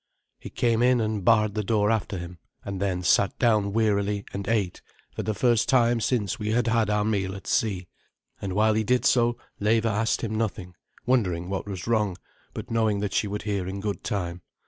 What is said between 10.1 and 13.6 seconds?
him nothing, wondering what was wrong, but knowing that she would